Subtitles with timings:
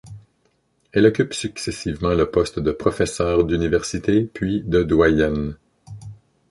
[0.93, 5.55] Elle occupe successivement le poste de professeure d'université puis de doyenne.